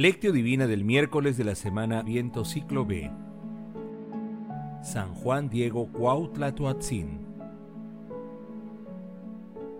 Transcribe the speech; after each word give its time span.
Lectio 0.00 0.32
Divina 0.32 0.66
del 0.66 0.82
miércoles 0.82 1.36
de 1.36 1.44
la 1.44 1.54
semana 1.54 2.02
Viento 2.02 2.46
Ciclo 2.46 2.86
B. 2.86 3.10
San 4.82 5.12
Juan 5.12 5.50
Diego 5.50 5.88
Cuautla 5.92 6.54
Toatzin. 6.54 7.18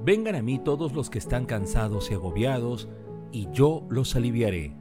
Vengan 0.05 0.35
a 0.35 0.43
mí 0.43 0.59
todos 0.59 0.93
los 0.93 1.09
que 1.09 1.19
están 1.19 1.47
cansados 1.47 2.11
y 2.11 2.15
agobiados, 2.15 2.87
y 3.33 3.49
yo 3.53 3.87
los 3.89 4.15
aliviaré. 4.15 4.75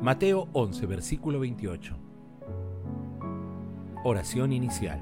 Mateo 0.00 0.46
11, 0.52 0.86
versículo 0.86 1.40
28. 1.40 1.96
Oración 4.04 4.52
inicial. 4.52 5.00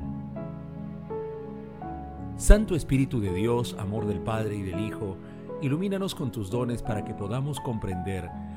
Santo 2.38 2.74
Espíritu 2.74 3.20
de 3.20 3.34
Dios, 3.34 3.76
amor 3.78 4.06
del 4.06 4.20
Padre 4.20 4.56
y 4.56 4.62
del 4.62 4.80
Hijo, 4.80 5.18
ilumínanos 5.60 6.14
con 6.14 6.32
tus 6.32 6.48
dones 6.48 6.82
para 6.82 7.04
que 7.04 7.12
podamos 7.12 7.60
comprender 7.60 8.30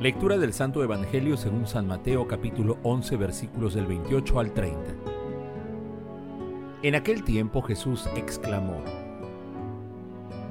Lectura 0.00 0.38
del 0.38 0.52
Santo 0.52 0.84
Evangelio 0.84 1.36
según 1.36 1.66
San 1.66 1.88
Mateo 1.88 2.28
capítulo 2.28 2.78
11 2.84 3.16
versículos 3.16 3.74
del 3.74 3.86
28 3.86 4.38
al 4.38 4.54
30. 4.54 4.78
En 6.84 6.94
aquel 6.94 7.24
tiempo 7.24 7.62
Jesús 7.62 8.08
exclamó, 8.14 8.76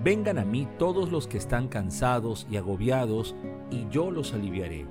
Vengan 0.03 0.37
a 0.37 0.43
mí 0.43 0.67
todos 0.77 1.13
los 1.13 1.27
que 1.27 1.37
están 1.37 1.69
cansados 1.69 2.45
y 2.51 2.57
agobiados, 2.57 3.37
y 3.71 3.87
yo 3.89 4.11
los 4.11 4.33
aliviaré. 4.33 4.85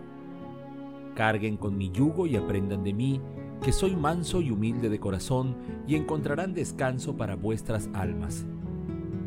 Carguen 1.14 1.58
con 1.58 1.76
mi 1.76 1.90
yugo 1.90 2.26
y 2.26 2.36
aprendan 2.36 2.82
de 2.82 2.94
mí, 2.94 3.20
que 3.62 3.72
soy 3.72 3.94
manso 3.94 4.40
y 4.40 4.52
humilde 4.52 4.88
de 4.88 4.98
corazón, 4.98 5.54
y 5.86 5.96
encontrarán 5.96 6.54
descanso 6.54 7.14
para 7.14 7.36
vuestras 7.36 7.90
almas, 7.92 8.46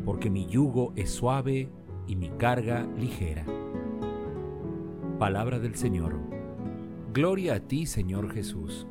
porque 0.04 0.28
mi 0.28 0.46
yugo 0.46 0.92
es 0.96 1.08
suave 1.08 1.68
y 2.08 2.16
mi 2.16 2.30
carga 2.30 2.84
ligera. 2.98 3.44
Palabra 5.20 5.58
del 5.58 5.74
Señor. 5.74 6.18
Gloria 7.12 7.56
a 7.56 7.60
ti, 7.60 7.84
Señor 7.84 8.32
Jesús. 8.32 8.86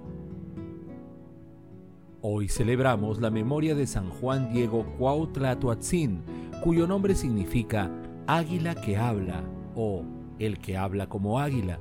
Hoy 2.21 2.49
celebramos 2.49 3.19
la 3.19 3.31
memoria 3.31 3.73
de 3.73 3.87
San 3.87 4.11
Juan 4.11 4.53
Diego 4.53 4.85
Cuautla 4.99 5.59
Tuatzin, 5.59 6.21
cuyo 6.63 6.85
nombre 6.85 7.15
significa 7.15 7.89
águila 8.27 8.75
que 8.75 8.95
habla 8.95 9.41
o 9.73 10.03
el 10.37 10.59
que 10.59 10.77
habla 10.77 11.09
como 11.09 11.39
águila. 11.39 11.79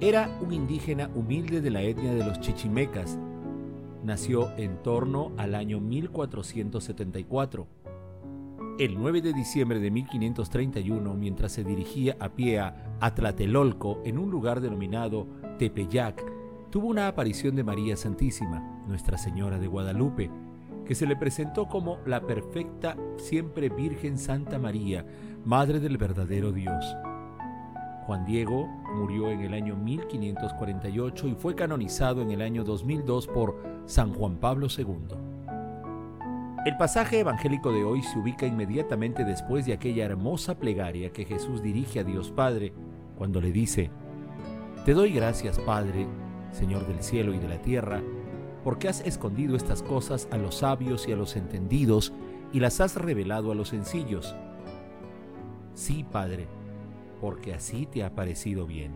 Era 0.00 0.36
un 0.42 0.52
indígena 0.52 1.08
humilde 1.14 1.60
de 1.60 1.70
la 1.70 1.82
etnia 1.82 2.14
de 2.14 2.26
los 2.26 2.40
chichimecas. 2.40 3.16
Nació 4.02 4.50
en 4.56 4.82
torno 4.82 5.30
al 5.36 5.54
año 5.54 5.78
1474 5.78 7.68
el 8.78 8.98
9 8.98 9.22
de 9.22 9.32
diciembre 9.32 9.78
de 9.78 9.90
1531, 9.90 11.14
mientras 11.14 11.52
se 11.52 11.62
dirigía 11.62 12.16
a 12.18 12.30
pie 12.30 12.58
a 12.58 12.96
Atlatelolco, 13.00 14.02
en 14.04 14.18
un 14.18 14.30
lugar 14.30 14.60
denominado 14.60 15.28
Tepeyac, 15.58 16.20
tuvo 16.70 16.88
una 16.88 17.06
aparición 17.06 17.54
de 17.54 17.62
María 17.62 17.96
Santísima, 17.96 18.82
Nuestra 18.88 19.16
Señora 19.16 19.58
de 19.60 19.68
Guadalupe, 19.68 20.30
que 20.84 20.96
se 20.96 21.06
le 21.06 21.14
presentó 21.14 21.66
como 21.66 21.98
la 22.04 22.26
perfecta, 22.26 22.96
siempre 23.16 23.68
Virgen 23.68 24.18
Santa 24.18 24.58
María, 24.58 25.06
Madre 25.44 25.78
del 25.78 25.96
verdadero 25.96 26.50
Dios. 26.50 26.84
Juan 28.06 28.24
Diego 28.26 28.66
murió 28.96 29.30
en 29.30 29.40
el 29.40 29.54
año 29.54 29.76
1548 29.76 31.28
y 31.28 31.34
fue 31.36 31.54
canonizado 31.54 32.22
en 32.22 32.32
el 32.32 32.42
año 32.42 32.64
2002 32.64 33.28
por 33.28 33.56
San 33.86 34.12
Juan 34.12 34.38
Pablo 34.38 34.66
II. 34.76 35.33
El 36.64 36.78
pasaje 36.78 37.20
evangélico 37.20 37.72
de 37.72 37.84
hoy 37.84 38.02
se 38.02 38.18
ubica 38.18 38.46
inmediatamente 38.46 39.22
después 39.22 39.66
de 39.66 39.74
aquella 39.74 40.06
hermosa 40.06 40.58
plegaria 40.58 41.12
que 41.12 41.26
Jesús 41.26 41.62
dirige 41.62 42.00
a 42.00 42.04
Dios 42.04 42.30
Padre 42.30 42.72
cuando 43.18 43.42
le 43.42 43.52
dice, 43.52 43.90
Te 44.86 44.94
doy 44.94 45.12
gracias, 45.12 45.58
Padre, 45.58 46.06
Señor 46.52 46.86
del 46.86 47.02
cielo 47.02 47.34
y 47.34 47.38
de 47.38 47.48
la 47.48 47.60
tierra, 47.60 48.02
porque 48.64 48.88
has 48.88 49.02
escondido 49.02 49.56
estas 49.56 49.82
cosas 49.82 50.26
a 50.30 50.38
los 50.38 50.56
sabios 50.56 51.06
y 51.06 51.12
a 51.12 51.16
los 51.16 51.36
entendidos 51.36 52.14
y 52.50 52.60
las 52.60 52.80
has 52.80 52.96
revelado 52.96 53.52
a 53.52 53.54
los 53.54 53.68
sencillos. 53.68 54.34
Sí, 55.74 56.02
Padre, 56.10 56.48
porque 57.20 57.52
así 57.52 57.84
te 57.84 58.04
ha 58.04 58.14
parecido 58.14 58.66
bien. 58.66 58.92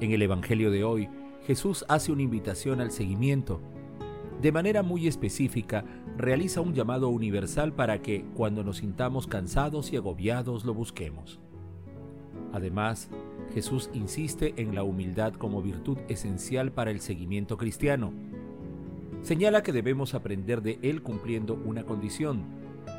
En 0.00 0.12
el 0.12 0.20
Evangelio 0.20 0.70
de 0.70 0.84
hoy, 0.84 1.08
Jesús 1.46 1.86
hace 1.88 2.12
una 2.12 2.20
invitación 2.20 2.82
al 2.82 2.90
seguimiento, 2.90 3.62
de 4.40 4.52
manera 4.52 4.82
muy 4.82 5.06
específica, 5.06 5.84
realiza 6.16 6.60
un 6.60 6.72
llamado 6.72 7.10
universal 7.10 7.74
para 7.74 8.00
que, 8.00 8.24
cuando 8.34 8.64
nos 8.64 8.78
sintamos 8.78 9.26
cansados 9.26 9.92
y 9.92 9.96
agobiados, 9.96 10.64
lo 10.64 10.72
busquemos. 10.72 11.40
Además, 12.52 13.10
Jesús 13.52 13.90
insiste 13.92 14.54
en 14.56 14.74
la 14.74 14.82
humildad 14.82 15.34
como 15.34 15.60
virtud 15.60 15.98
esencial 16.08 16.72
para 16.72 16.90
el 16.90 17.00
seguimiento 17.00 17.58
cristiano. 17.58 18.12
Señala 19.22 19.62
que 19.62 19.72
debemos 19.72 20.14
aprender 20.14 20.62
de 20.62 20.78
Él 20.82 21.02
cumpliendo 21.02 21.60
una 21.64 21.84
condición, 21.84 22.44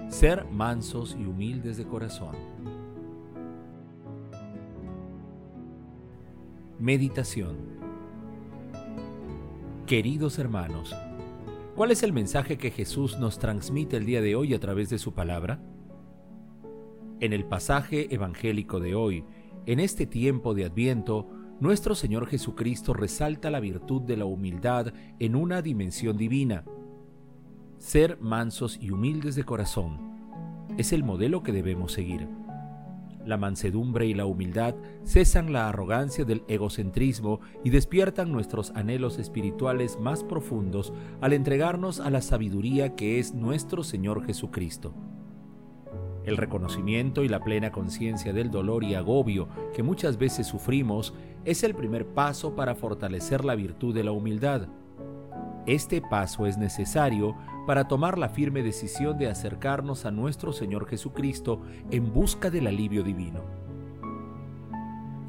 ser 0.09 0.45
mansos 0.51 1.17
y 1.19 1.25
humildes 1.25 1.77
de 1.77 1.85
corazón. 1.85 2.35
Meditación 6.79 7.81
Queridos 9.91 10.39
hermanos, 10.39 10.95
¿Cuál 11.81 11.89
es 11.89 12.03
el 12.03 12.13
mensaje 12.13 12.59
que 12.59 12.69
Jesús 12.69 13.17
nos 13.17 13.39
transmite 13.39 13.97
el 13.97 14.05
día 14.05 14.21
de 14.21 14.35
hoy 14.35 14.53
a 14.53 14.59
través 14.59 14.91
de 14.91 14.99
su 14.99 15.15
palabra? 15.15 15.63
En 17.19 17.33
el 17.33 17.43
pasaje 17.45 18.13
evangélico 18.13 18.79
de 18.79 18.93
hoy, 18.93 19.25
en 19.65 19.79
este 19.79 20.05
tiempo 20.05 20.53
de 20.53 20.65
Adviento, 20.65 21.27
nuestro 21.59 21.95
Señor 21.95 22.27
Jesucristo 22.27 22.93
resalta 22.93 23.49
la 23.49 23.59
virtud 23.59 24.03
de 24.03 24.15
la 24.15 24.25
humildad 24.25 24.93
en 25.17 25.35
una 25.35 25.63
dimensión 25.63 26.17
divina. 26.17 26.65
Ser 27.79 28.19
mansos 28.21 28.77
y 28.79 28.91
humildes 28.91 29.33
de 29.33 29.43
corazón 29.43 30.67
es 30.77 30.93
el 30.93 31.03
modelo 31.03 31.41
que 31.41 31.51
debemos 31.51 31.93
seguir. 31.93 32.27
La 33.25 33.37
mansedumbre 33.37 34.07
y 34.07 34.13
la 34.13 34.25
humildad 34.25 34.75
cesan 35.05 35.53
la 35.53 35.69
arrogancia 35.69 36.25
del 36.25 36.43
egocentrismo 36.47 37.39
y 37.63 37.69
despiertan 37.69 38.31
nuestros 38.31 38.71
anhelos 38.71 39.19
espirituales 39.19 39.99
más 39.99 40.23
profundos 40.23 40.91
al 41.21 41.33
entregarnos 41.33 41.99
a 41.99 42.09
la 42.09 42.21
sabiduría 42.21 42.95
que 42.95 43.19
es 43.19 43.33
nuestro 43.33 43.83
Señor 43.83 44.25
Jesucristo. 44.25 44.93
El 46.23 46.37
reconocimiento 46.37 47.23
y 47.23 47.27
la 47.27 47.43
plena 47.43 47.71
conciencia 47.71 48.33
del 48.33 48.51
dolor 48.51 48.83
y 48.83 48.95
agobio 48.95 49.49
que 49.73 49.83
muchas 49.83 50.17
veces 50.17 50.47
sufrimos 50.47 51.13
es 51.45 51.63
el 51.63 51.73
primer 51.73 52.07
paso 52.07 52.55
para 52.55 52.75
fortalecer 52.75 53.43
la 53.43 53.55
virtud 53.55 53.93
de 53.93 54.03
la 54.03 54.11
humildad. 54.11 54.67
Este 55.67 56.01
paso 56.01 56.47
es 56.47 56.57
necesario 56.57 57.35
para 57.67 57.87
tomar 57.87 58.17
la 58.17 58.29
firme 58.29 58.63
decisión 58.63 59.17
de 59.17 59.29
acercarnos 59.29 60.05
a 60.05 60.11
nuestro 60.11 60.53
Señor 60.53 60.87
Jesucristo 60.87 61.61
en 61.91 62.11
busca 62.11 62.49
del 62.49 62.67
alivio 62.67 63.03
divino. 63.03 63.41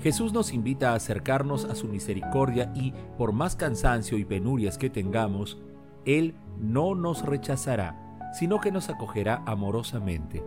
Jesús 0.00 0.32
nos 0.32 0.52
invita 0.52 0.92
a 0.92 0.94
acercarnos 0.94 1.64
a 1.64 1.74
su 1.74 1.86
misericordia 1.86 2.72
y, 2.74 2.92
por 3.18 3.32
más 3.32 3.54
cansancio 3.54 4.18
y 4.18 4.24
penurias 4.24 4.78
que 4.78 4.90
tengamos, 4.90 5.60
Él 6.04 6.34
no 6.58 6.94
nos 6.94 7.24
rechazará, 7.24 8.30
sino 8.32 8.60
que 8.60 8.72
nos 8.72 8.88
acogerá 8.88 9.42
amorosamente. 9.46 10.42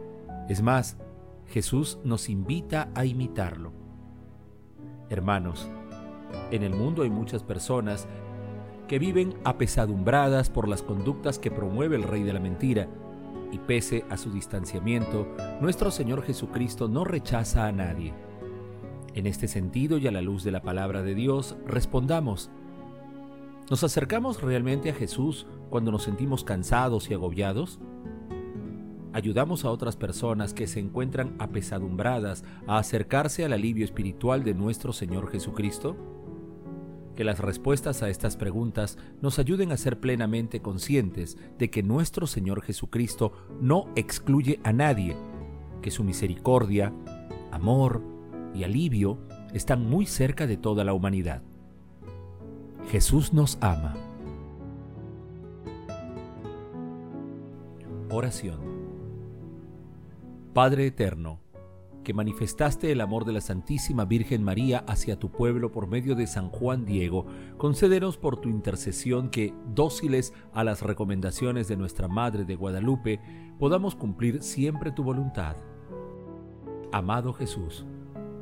Es 0.50 0.62
más, 0.62 0.98
Jesús 1.48 2.00
nos 2.04 2.28
invita 2.28 2.90
a 2.96 3.06
imitarlo. 3.06 3.72
Hermanos, 5.10 5.70
en 6.52 6.64
el 6.64 6.76
mundo 6.76 7.04
hay 7.04 7.10
muchas 7.10 7.44
personas 7.44 8.08
que 8.88 9.00
viven 9.00 9.36
apesadumbradas 9.44 10.50
por 10.50 10.68
las 10.68 10.82
conductas 10.82 11.40
que 11.40 11.52
promueve 11.52 11.96
el 11.96 12.04
rey 12.04 12.24
de 12.24 12.34
la 12.34 12.40
mentira, 12.40 12.88
y 13.52 13.60
pese 13.60 14.06
a 14.10 14.18
su 14.18 14.32
distanciamiento, 14.32 15.28
nuestro 15.62 15.92
Señor 15.92 16.24
Jesucristo 16.24 16.88
no 16.88 17.04
rechaza 17.04 17.68
a 17.68 17.72
nadie. 17.72 18.14
En 19.14 19.28
este 19.28 19.48
sentido 19.48 19.98
y 19.98 20.08
a 20.08 20.12
la 20.12 20.22
luz 20.22 20.44
de 20.44 20.52
la 20.52 20.62
palabra 20.62 21.02
de 21.02 21.16
Dios, 21.16 21.56
respondamos, 21.66 22.50
¿nos 23.70 23.84
acercamos 23.84 24.42
realmente 24.42 24.90
a 24.90 24.94
Jesús 24.94 25.48
cuando 25.70 25.92
nos 25.92 26.04
sentimos 26.04 26.44
cansados 26.44 27.10
y 27.10 27.14
agobiados? 27.14 27.80
¿Ayudamos 29.14 29.64
a 29.64 29.72
otras 29.72 29.96
personas 29.96 30.54
que 30.54 30.68
se 30.68 30.82
encuentran 30.82 31.36
apesadumbradas 31.40 32.44
a 32.68 32.78
acercarse 32.78 33.46
al 33.46 33.54
alivio 33.54 33.86
espiritual 33.86 34.44
de 34.44 34.54
nuestro 34.54 34.92
Señor 34.92 35.32
Jesucristo? 35.32 36.15
Que 37.16 37.24
las 37.24 37.40
respuestas 37.40 38.04
a 38.04 38.10
estas 38.10 38.36
preguntas 38.36 38.98
nos 39.22 39.40
ayuden 39.40 39.72
a 39.72 39.78
ser 39.78 40.00
plenamente 40.00 40.62
conscientes 40.62 41.38
de 41.58 41.70
que 41.70 41.82
nuestro 41.82 42.28
Señor 42.28 42.62
Jesucristo 42.62 43.32
no 43.62 43.88
excluye 43.96 44.60
a 44.64 44.74
nadie, 44.74 45.16
que 45.82 45.92
su 45.92 46.04
misericordia, 46.04 46.94
amor 47.52 48.02
y 48.54 48.64
alivio 48.64 49.18
están 49.54 49.90
muy 49.90 50.06
cerca 50.06 50.46
de 50.48 50.58
toda 50.58 50.84
la 50.84 50.94
humanidad. 50.94 51.42
Jesús 52.90 53.34
nos 53.34 53.58
ama. 53.62 53.96
Oración. 58.10 58.60
Padre 60.54 60.88
Eterno, 60.88 61.40
que 62.06 62.14
manifestaste 62.14 62.94
el 62.94 63.02
amor 63.02 63.26
de 63.26 63.34
la 63.34 63.42
Santísima 63.42 64.06
Virgen 64.06 64.42
María 64.44 64.86
hacia 64.88 65.20
tu 65.20 65.30
pueblo 65.30 65.74
por 65.74 65.88
medio 65.88 66.16
de 66.16 66.28
San 66.28 66.48
Juan 66.48 66.86
Diego, 66.86 67.26
concédenos 67.58 68.18
por 68.18 68.38
tu 68.38 68.48
intercesión 68.48 69.30
que, 69.30 69.54
dóciles 69.74 70.32
a 70.54 70.64
las 70.64 70.82
recomendaciones 70.82 71.68
de 71.68 71.76
nuestra 71.76 72.08
Madre 72.08 72.46
de 72.46 72.56
Guadalupe, 72.56 73.20
podamos 73.60 73.96
cumplir 73.96 74.42
siempre 74.42 74.92
tu 74.92 75.04
voluntad. 75.04 75.58
Amado 76.94 77.34
Jesús, 77.34 77.86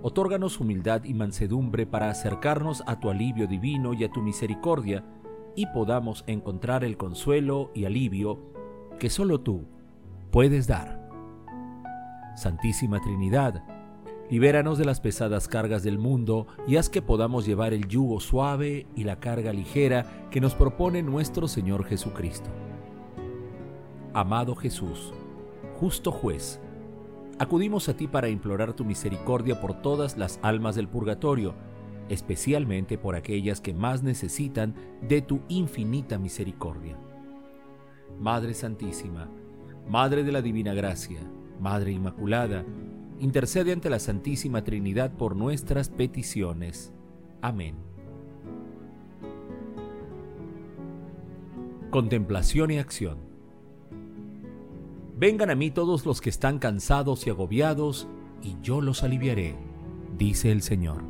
otórganos 0.03 0.59
humildad 0.59 1.05
y 1.05 1.15
mansedumbre 1.15 1.87
para 1.87 2.09
acercarnos 2.11 2.83
a 2.85 2.99
tu 2.99 3.09
alivio 3.09 3.47
divino 3.47 3.93
y 3.93 4.03
a 4.03 4.11
tu 4.11 4.21
misericordia, 4.21 5.03
y 5.55 5.65
podamos 5.67 6.23
encontrar 6.27 6.83
el 6.83 6.97
consuelo 6.97 7.71
y 7.73 7.85
alivio 7.85 8.39
que 8.99 9.09
solo 9.09 9.39
tú 9.41 9.65
puedes 10.31 10.67
dar. 10.67 11.02
Santísima 12.35 12.99
Trinidad, 12.99 13.63
libéranos 14.29 14.77
de 14.79 14.85
las 14.85 14.99
pesadas 14.99 15.47
cargas 15.47 15.83
del 15.83 15.99
mundo 15.99 16.47
y 16.67 16.77
haz 16.77 16.89
que 16.89 17.01
podamos 17.01 17.45
llevar 17.45 17.73
el 17.73 17.87
yugo 17.87 18.19
suave 18.19 18.87
y 18.95 19.03
la 19.03 19.19
carga 19.19 19.53
ligera 19.53 20.27
que 20.31 20.41
nos 20.41 20.55
propone 20.55 21.03
nuestro 21.03 21.47
Señor 21.47 21.85
Jesucristo. 21.85 22.49
Amado 24.13 24.55
Jesús, 24.55 25.13
justo 25.79 26.11
juez, 26.11 26.59
acudimos 27.37 27.87
a 27.89 27.95
ti 27.95 28.07
para 28.07 28.29
implorar 28.29 28.73
tu 28.73 28.83
misericordia 28.85 29.59
por 29.61 29.81
todas 29.81 30.17
las 30.17 30.39
almas 30.41 30.75
del 30.75 30.87
purgatorio, 30.87 31.53
especialmente 32.09 32.97
por 32.97 33.15
aquellas 33.15 33.61
que 33.61 33.73
más 33.73 34.01
necesitan 34.01 34.73
de 35.07 35.21
tu 35.21 35.41
infinita 35.49 36.17
misericordia. 36.17 36.97
Madre 38.19 38.53
Santísima, 38.53 39.29
Madre 39.87 40.23
de 40.23 40.31
la 40.31 40.41
Divina 40.41 40.73
Gracia, 40.73 41.19
Madre 41.59 41.91
Inmaculada, 41.91 42.65
intercede 43.19 43.71
ante 43.71 43.89
la 43.89 43.99
Santísima 43.99 44.63
Trinidad 44.63 45.11
por 45.11 45.35
nuestras 45.35 45.89
peticiones. 45.89 46.93
Amén. 47.41 47.75
Contemplación 51.89 52.71
y 52.71 52.79
acción. 52.79 53.17
Vengan 55.15 55.51
a 55.51 55.55
mí 55.55 55.69
todos 55.69 56.05
los 56.05 56.21
que 56.21 56.29
están 56.29 56.59
cansados 56.59 57.27
y 57.27 57.29
agobiados, 57.29 58.07
y 58.41 58.57
yo 58.61 58.81
los 58.81 59.03
aliviaré, 59.03 59.55
dice 60.17 60.51
el 60.51 60.61
Señor. 60.61 61.03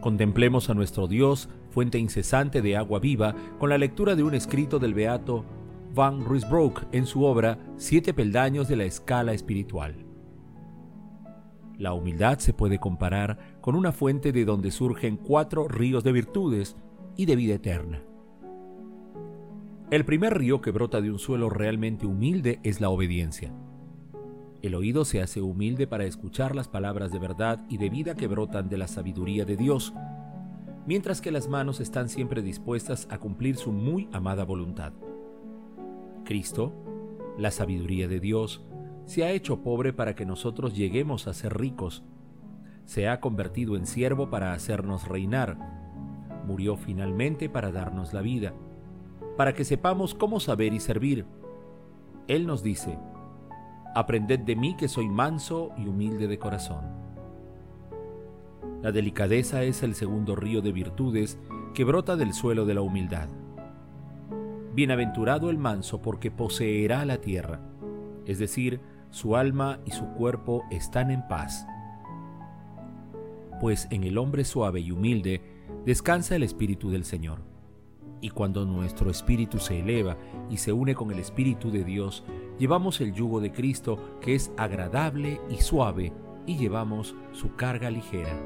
Contemplemos 0.00 0.68
a 0.68 0.74
nuestro 0.74 1.06
Dios, 1.06 1.48
fuente 1.70 1.98
incesante 1.98 2.60
de 2.60 2.76
agua 2.76 2.98
viva, 2.98 3.34
con 3.58 3.70
la 3.70 3.78
lectura 3.78 4.14
de 4.14 4.22
un 4.22 4.34
escrito 4.34 4.78
del 4.78 4.92
Beato 4.92 5.44
Van 5.94 6.24
Ruysbroek 6.24 6.88
en 6.90 7.06
su 7.06 7.22
obra 7.22 7.56
Siete 7.76 8.12
peldaños 8.12 8.66
de 8.66 8.74
la 8.74 8.82
escala 8.82 9.32
espiritual. 9.32 9.94
La 11.78 11.92
humildad 11.92 12.40
se 12.40 12.52
puede 12.52 12.80
comparar 12.80 13.38
con 13.60 13.76
una 13.76 13.92
fuente 13.92 14.32
de 14.32 14.44
donde 14.44 14.72
surgen 14.72 15.16
cuatro 15.16 15.68
ríos 15.68 16.02
de 16.02 16.10
virtudes 16.10 16.76
y 17.16 17.26
de 17.26 17.36
vida 17.36 17.54
eterna. 17.54 18.02
El 19.92 20.04
primer 20.04 20.36
río 20.36 20.60
que 20.60 20.72
brota 20.72 21.00
de 21.00 21.12
un 21.12 21.20
suelo 21.20 21.48
realmente 21.48 22.06
humilde 22.06 22.58
es 22.64 22.80
la 22.80 22.88
obediencia. 22.88 23.54
El 24.62 24.74
oído 24.74 25.04
se 25.04 25.22
hace 25.22 25.42
humilde 25.42 25.86
para 25.86 26.06
escuchar 26.06 26.56
las 26.56 26.66
palabras 26.66 27.12
de 27.12 27.20
verdad 27.20 27.64
y 27.68 27.76
de 27.78 27.88
vida 27.88 28.16
que 28.16 28.26
brotan 28.26 28.68
de 28.68 28.78
la 28.78 28.88
sabiduría 28.88 29.44
de 29.44 29.56
Dios, 29.56 29.94
mientras 30.86 31.20
que 31.20 31.30
las 31.30 31.46
manos 31.46 31.78
están 31.78 32.08
siempre 32.08 32.42
dispuestas 32.42 33.06
a 33.12 33.18
cumplir 33.18 33.56
su 33.56 33.70
muy 33.70 34.08
amada 34.12 34.42
voluntad. 34.42 34.92
Cristo, 36.24 36.72
la 37.38 37.50
sabiduría 37.50 38.08
de 38.08 38.20
Dios, 38.20 38.64
se 39.06 39.24
ha 39.24 39.30
hecho 39.30 39.62
pobre 39.62 39.92
para 39.92 40.14
que 40.14 40.26
nosotros 40.26 40.74
lleguemos 40.74 41.26
a 41.26 41.34
ser 41.34 41.56
ricos. 41.56 42.02
Se 42.84 43.08
ha 43.08 43.20
convertido 43.20 43.76
en 43.76 43.86
siervo 43.86 44.30
para 44.30 44.52
hacernos 44.52 45.08
reinar. 45.08 45.58
Murió 46.46 46.76
finalmente 46.76 47.48
para 47.48 47.72
darnos 47.72 48.12
la 48.12 48.20
vida, 48.20 48.54
para 49.36 49.54
que 49.54 49.64
sepamos 49.64 50.14
cómo 50.14 50.40
saber 50.40 50.72
y 50.72 50.80
servir. 50.80 51.26
Él 52.28 52.46
nos 52.46 52.62
dice, 52.62 52.98
Aprended 53.94 54.40
de 54.40 54.56
mí 54.56 54.76
que 54.76 54.88
soy 54.88 55.08
manso 55.08 55.70
y 55.76 55.86
humilde 55.86 56.26
de 56.26 56.38
corazón. 56.38 56.84
La 58.82 58.90
delicadeza 58.92 59.62
es 59.62 59.82
el 59.82 59.94
segundo 59.94 60.34
río 60.34 60.60
de 60.60 60.72
virtudes 60.72 61.38
que 61.74 61.84
brota 61.84 62.16
del 62.16 62.34
suelo 62.34 62.66
de 62.66 62.74
la 62.74 62.82
humildad. 62.82 63.28
Bienaventurado 64.74 65.50
el 65.50 65.58
manso 65.58 66.02
porque 66.02 66.32
poseerá 66.32 67.04
la 67.04 67.18
tierra, 67.18 67.60
es 68.26 68.40
decir, 68.40 68.80
su 69.10 69.36
alma 69.36 69.78
y 69.84 69.92
su 69.92 70.04
cuerpo 70.14 70.64
están 70.72 71.12
en 71.12 71.28
paz. 71.28 71.64
Pues 73.60 73.86
en 73.92 74.02
el 74.02 74.18
hombre 74.18 74.44
suave 74.44 74.80
y 74.80 74.90
humilde 74.90 75.40
descansa 75.86 76.34
el 76.34 76.42
Espíritu 76.42 76.90
del 76.90 77.04
Señor. 77.04 77.42
Y 78.20 78.30
cuando 78.30 78.64
nuestro 78.64 79.10
espíritu 79.10 79.60
se 79.60 79.78
eleva 79.78 80.16
y 80.50 80.56
se 80.56 80.72
une 80.72 80.96
con 80.96 81.12
el 81.12 81.20
Espíritu 81.20 81.70
de 81.70 81.84
Dios, 81.84 82.24
llevamos 82.58 83.00
el 83.00 83.12
yugo 83.12 83.40
de 83.40 83.52
Cristo 83.52 84.18
que 84.20 84.34
es 84.34 84.50
agradable 84.56 85.40
y 85.50 85.56
suave 85.56 86.12
y 86.46 86.56
llevamos 86.56 87.14
su 87.32 87.54
carga 87.54 87.92
ligera. 87.92 88.36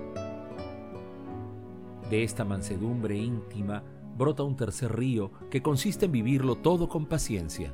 De 2.10 2.22
esta 2.22 2.44
mansedumbre 2.44 3.16
íntima 3.16 3.82
brota 4.18 4.42
un 4.42 4.56
tercer 4.56 4.94
río 4.94 5.30
que 5.50 5.62
consiste 5.62 6.06
en 6.06 6.12
vivirlo 6.12 6.56
todo 6.56 6.88
con 6.88 7.06
paciencia. 7.06 7.72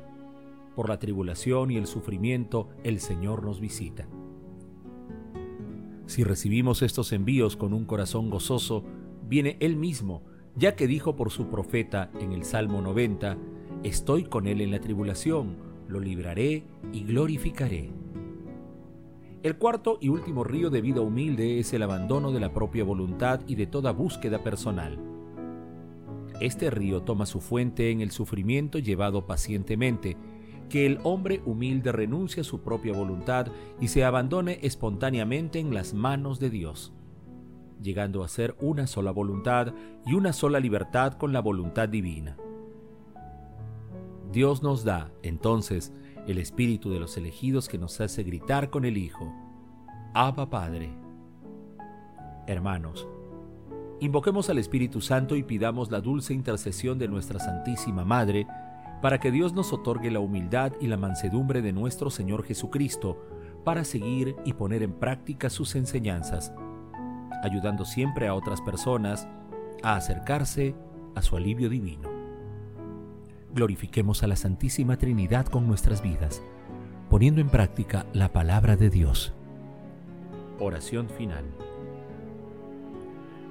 Por 0.75 0.87
la 0.87 0.99
tribulación 0.99 1.71
y 1.71 1.77
el 1.77 1.87
sufrimiento 1.87 2.69
el 2.83 2.99
Señor 2.99 3.43
nos 3.43 3.59
visita. 3.59 4.07
Si 6.05 6.23
recibimos 6.23 6.83
estos 6.83 7.11
envíos 7.11 7.57
con 7.57 7.73
un 7.73 7.85
corazón 7.85 8.29
gozoso, 8.29 8.83
viene 9.27 9.57
Él 9.59 9.75
mismo, 9.75 10.21
ya 10.55 10.75
que 10.75 10.85
dijo 10.85 11.15
por 11.15 11.31
su 11.31 11.47
profeta 11.47 12.11
en 12.19 12.31
el 12.31 12.45
Salmo 12.45 12.81
90, 12.81 13.37
Estoy 13.83 14.23
con 14.23 14.47
Él 14.47 14.61
en 14.61 14.71
la 14.71 14.79
tribulación, 14.79 15.57
lo 15.87 15.99
libraré 15.99 16.63
y 16.93 17.03
glorificaré. 17.03 17.91
El 19.41 19.57
cuarto 19.57 19.97
y 20.01 20.09
último 20.09 20.43
río 20.43 20.69
de 20.69 20.81
vida 20.81 21.01
humilde 21.01 21.59
es 21.59 21.73
el 21.73 21.83
abandono 21.83 22.31
de 22.31 22.39
la 22.39 22.53
propia 22.53 22.83
voluntad 22.83 23.41
y 23.47 23.55
de 23.55 23.67
toda 23.67 23.91
búsqueda 23.91 24.43
personal. 24.43 25.14
Este 26.41 26.69
río 26.69 27.01
toma 27.01 27.25
su 27.25 27.39
fuente 27.39 27.91
en 27.91 28.01
el 28.01 28.11
sufrimiento 28.11 28.79
llevado 28.79 29.25
pacientemente, 29.25 30.17
que 30.69 30.85
el 30.85 30.99
hombre 31.03 31.41
humilde 31.45 31.91
renuncie 31.91 32.41
a 32.41 32.43
su 32.43 32.61
propia 32.61 32.93
voluntad 32.93 33.47
y 33.79 33.87
se 33.87 34.03
abandone 34.03 34.59
espontáneamente 34.61 35.59
en 35.59 35.73
las 35.73 35.93
manos 35.93 36.39
de 36.39 36.49
Dios, 36.49 36.91
llegando 37.81 38.23
a 38.23 38.27
ser 38.27 38.55
una 38.59 38.87
sola 38.87 39.11
voluntad 39.11 39.73
y 40.05 40.13
una 40.13 40.33
sola 40.33 40.59
libertad 40.59 41.13
con 41.13 41.31
la 41.31 41.39
voluntad 41.39 41.87
divina. 41.87 42.35
Dios 44.31 44.63
nos 44.63 44.83
da, 44.83 45.11
entonces, 45.23 45.93
el 46.27 46.39
espíritu 46.39 46.89
de 46.89 46.99
los 46.99 47.15
elegidos 47.15 47.69
que 47.69 47.77
nos 47.77 48.01
hace 48.01 48.23
gritar 48.23 48.69
con 48.69 48.83
el 48.83 48.97
Hijo, 48.97 49.33
Abba 50.13 50.49
Padre. 50.49 50.89
Hermanos, 52.47 53.07
Invoquemos 54.01 54.49
al 54.49 54.57
Espíritu 54.57 54.99
Santo 54.99 55.35
y 55.35 55.43
pidamos 55.43 55.89
la 55.89 56.01
dulce 56.01 56.33
intercesión 56.33 56.99
de 56.99 57.07
nuestra 57.07 57.39
Santísima 57.39 58.03
Madre, 58.03 58.45
para 59.01 59.19
que 59.19 59.31
Dios 59.31 59.53
nos 59.53 59.71
otorgue 59.71 60.11
la 60.11 60.19
humildad 60.19 60.73
y 60.81 60.87
la 60.87 60.97
mansedumbre 60.97 61.61
de 61.61 61.71
nuestro 61.71 62.09
Señor 62.09 62.43
Jesucristo, 62.43 63.17
para 63.63 63.83
seguir 63.83 64.35
y 64.45 64.53
poner 64.53 64.83
en 64.83 64.93
práctica 64.93 65.49
sus 65.49 65.75
enseñanzas, 65.75 66.53
ayudando 67.41 67.85
siempre 67.85 68.27
a 68.27 68.33
otras 68.33 68.61
personas 68.61 69.27
a 69.81 69.95
acercarse 69.95 70.75
a 71.15 71.21
su 71.21 71.37
alivio 71.37 71.69
divino. 71.69 72.09
Glorifiquemos 73.53 74.23
a 74.23 74.27
la 74.27 74.35
Santísima 74.35 74.97
Trinidad 74.97 75.45
con 75.45 75.67
nuestras 75.67 76.01
vidas, 76.01 76.41
poniendo 77.09 77.39
en 77.39 77.49
práctica 77.49 78.05
la 78.11 78.33
palabra 78.33 78.75
de 78.75 78.89
Dios. 78.89 79.33
Oración 80.59 81.09
final. 81.09 81.45